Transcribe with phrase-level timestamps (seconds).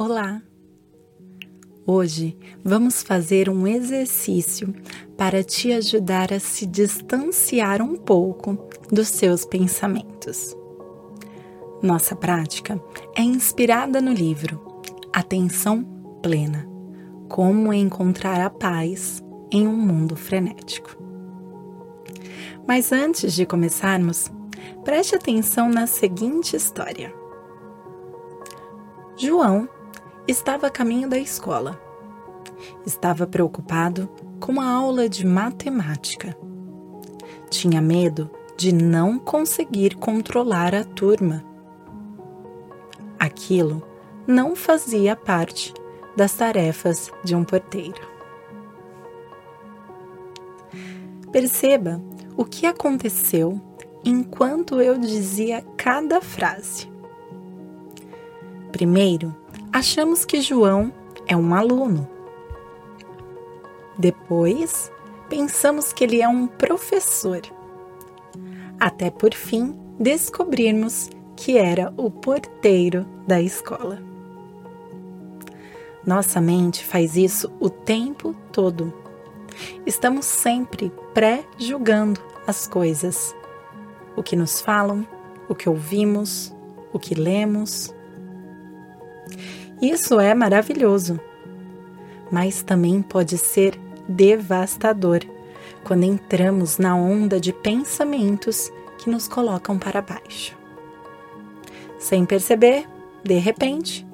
[0.00, 0.40] Olá!
[1.84, 4.72] Hoje vamos fazer um exercício
[5.16, 8.56] para te ajudar a se distanciar um pouco
[8.92, 10.56] dos seus pensamentos.
[11.82, 12.80] Nossa prática
[13.16, 14.80] é inspirada no livro
[15.12, 15.82] Atenção
[16.22, 16.64] Plena
[17.28, 19.20] Como Encontrar a Paz
[19.50, 20.96] em um Mundo Frenético.
[22.68, 24.30] Mas antes de começarmos,
[24.84, 27.12] preste atenção na seguinte história.
[29.16, 29.68] João
[30.28, 31.80] estava a caminho da escola.
[32.84, 36.36] Estava preocupado com a aula de matemática.
[37.48, 41.42] Tinha medo de não conseguir controlar a turma.
[43.18, 43.82] Aquilo
[44.26, 45.72] não fazia parte
[46.14, 48.06] das tarefas de um porteiro.
[51.32, 52.02] Perceba
[52.36, 53.60] o que aconteceu
[54.04, 56.90] enquanto eu dizia cada frase.
[58.72, 59.34] Primeiro,
[59.78, 60.92] achamos que João
[61.24, 62.08] é um aluno.
[63.96, 64.90] Depois,
[65.28, 67.40] pensamos que ele é um professor.
[68.80, 74.02] Até por fim descobrirmos que era o porteiro da escola.
[76.04, 78.92] Nossa mente faz isso o tempo todo.
[79.86, 83.32] Estamos sempre pré-julgando as coisas.
[84.16, 85.06] O que nos falam,
[85.48, 86.52] o que ouvimos,
[86.92, 87.94] o que lemos,
[89.80, 91.20] isso é maravilhoso,
[92.30, 95.20] mas também pode ser devastador
[95.84, 100.56] quando entramos na onda de pensamentos que nos colocam para baixo.
[101.98, 102.86] Sem perceber,
[103.22, 104.06] de repente,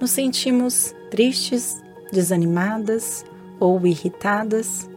[0.00, 3.24] nos sentimos tristes, desanimadas
[3.60, 4.88] ou irritadas.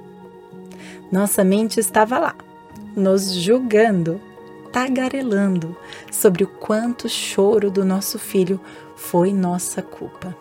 [1.12, 2.36] Nossa mente estava lá,
[2.96, 4.20] nos julgando,
[4.76, 5.74] tagarelando
[6.12, 8.60] sobre o quanto o choro do nosso filho
[8.94, 10.36] foi nossa culpa.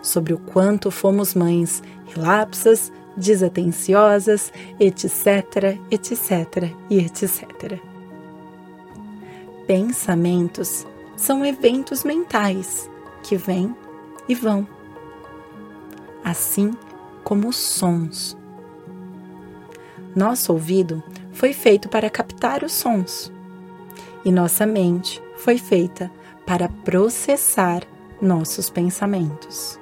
[0.00, 7.80] Sobre o quanto fomos mães relapsas, desatenciosas, etc, etc e etc.
[9.66, 12.88] Pensamentos são eventos mentais
[13.24, 13.74] que vêm
[14.28, 14.64] e vão,
[16.22, 16.72] assim
[17.24, 18.36] como sons.
[20.14, 21.02] Nosso ouvido
[21.34, 23.30] foi feito para captar os sons
[24.24, 26.10] e nossa mente foi feita
[26.46, 27.82] para processar
[28.20, 29.78] nossos pensamentos.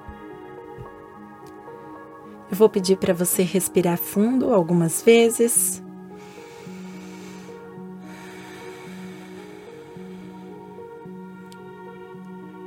[2.50, 5.82] Eu vou pedir para você respirar fundo algumas vezes.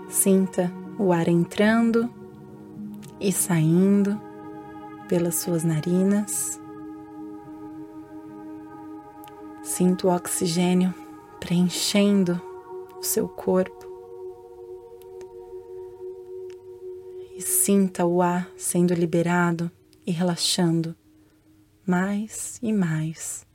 [0.09, 2.09] Sinta o ar entrando
[3.19, 4.19] e saindo
[5.07, 6.59] pelas suas narinas.
[9.65, 10.93] Sinta o oxigênio
[11.41, 12.41] preenchendo
[12.97, 13.85] o seu corpo.
[17.35, 19.69] e sinta o ar sendo liberado
[20.05, 20.95] e relaxando
[21.85, 23.45] mais e mais.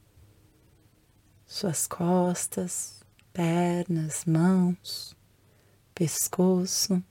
[1.47, 5.17] Suas costas, pernas, mãos,
[5.95, 7.03] pescoço.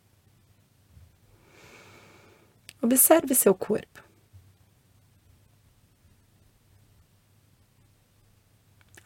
[2.82, 4.09] Observe seu corpo.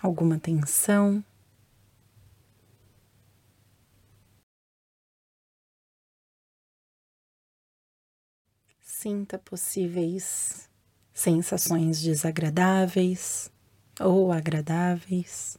[0.04, 1.24] Alguma tensão?
[8.82, 10.70] Sinta possíveis
[11.14, 13.50] sensações desagradáveis
[13.98, 15.58] ou agradáveis.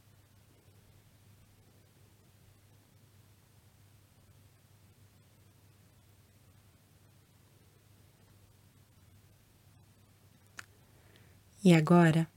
[11.63, 12.27] E agora,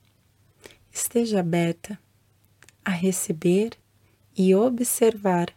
[1.09, 1.99] esteja aberta
[2.85, 3.79] a receber
[4.37, 5.57] e observar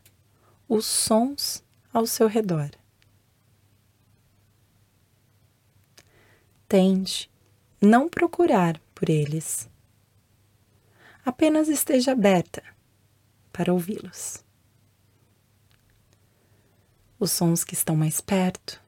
[0.67, 2.71] os sons ao seu redor.
[6.69, 7.29] Tente
[7.81, 9.69] não procurar por eles.
[11.25, 12.63] Apenas esteja aberta
[13.51, 14.45] para ouvi-los.
[17.19, 18.81] Os sons que estão mais perto,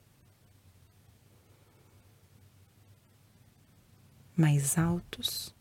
[4.37, 5.53] mais altos,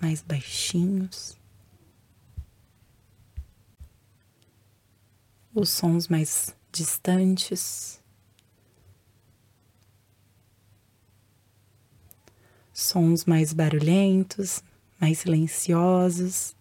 [0.00, 1.36] mais baixinhos,
[5.54, 8.00] os sons mais distantes.
[12.76, 14.62] sons mais barulhentos,
[15.00, 16.54] mais silenciosos.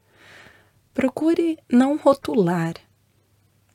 [0.94, 2.76] Procure não rotular.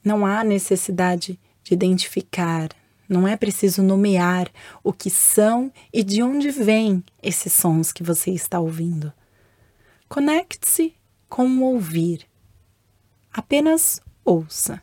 [0.02, 2.70] Não há necessidade de identificar,
[3.06, 4.50] não é preciso nomear
[4.82, 9.12] o que são e de onde vêm esses sons que você está ouvindo.
[10.10, 10.96] Conecte-se
[11.28, 12.26] com o ouvir.
[13.32, 14.82] Apenas ouça.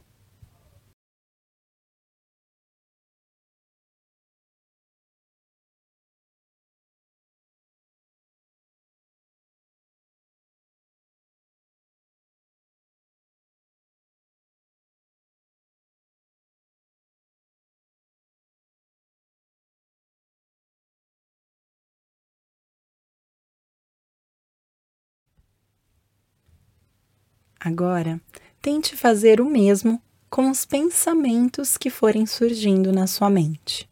[27.68, 28.22] Agora,
[28.62, 33.90] tente fazer o mesmo com os pensamentos que forem surgindo na sua mente.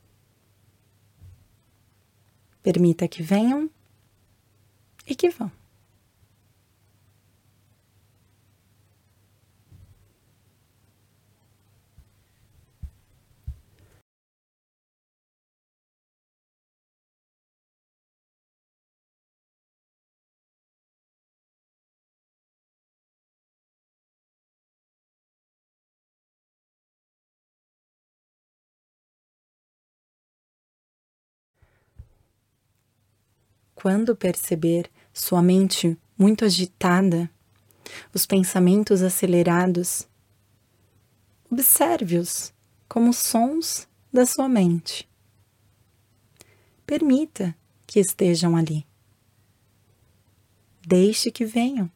[2.64, 3.70] Permita que venham
[5.06, 5.52] e que vão.
[33.76, 37.30] Quando perceber sua mente muito agitada,
[38.14, 40.08] os pensamentos acelerados,
[41.52, 42.54] observe-os
[42.88, 45.08] como sons da sua mente.
[46.86, 47.56] Permita
[47.86, 48.88] que estejam ali.
[50.88, 51.92] Deixe que venham.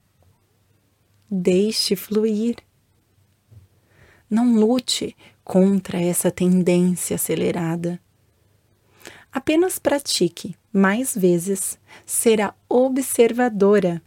[1.31, 2.57] Deixe fluir.
[4.29, 7.99] Não lute contra essa tendência acelerada.
[9.31, 14.01] Apenas pratique mais vezes ser a observadora,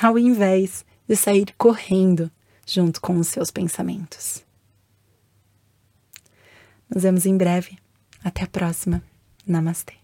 [0.00, 2.30] ao invés de sair correndo
[2.66, 4.44] junto com os seus pensamentos.
[6.88, 7.78] Nos vemos em breve.
[8.22, 9.02] Até a próxima.
[9.46, 10.01] Namastê.